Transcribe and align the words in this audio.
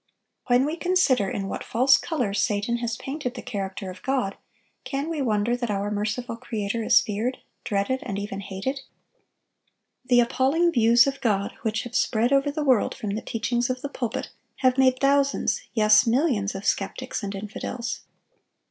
When 0.47 0.65
we 0.65 0.77
consider 0.77 1.29
in 1.29 1.47
what 1.47 1.63
false 1.63 1.95
colors 1.95 2.41
Satan 2.41 2.77
has 2.77 2.97
painted 2.97 3.35
the 3.35 3.43
character 3.43 3.91
of 3.91 4.01
God, 4.01 4.35
can 4.83 5.09
we 5.09 5.21
wonder 5.21 5.55
that 5.55 5.69
our 5.69 5.91
merciful 5.91 6.37
Creator 6.37 6.81
is 6.83 6.99
feared, 6.99 7.37
dreaded, 7.63 7.99
and 8.01 8.17
even 8.17 8.39
hated? 8.39 8.79
The 10.03 10.19
appalling 10.21 10.71
views 10.71 11.05
of 11.05 11.21
God 11.21 11.51
which 11.61 11.83
have 11.83 11.93
spread 11.95 12.33
over 12.33 12.49
the 12.49 12.63
world 12.65 12.95
from 12.95 13.11
the 13.11 13.21
teachings 13.21 13.69
of 13.69 13.83
the 13.83 13.89
pulpit 13.89 14.29
have 14.65 14.75
made 14.79 14.97
thousands, 14.99 15.61
yes, 15.75 16.07
millions, 16.07 16.55
of 16.55 16.65
skeptics 16.65 17.21
and 17.21 17.35
infidels. 17.35 18.01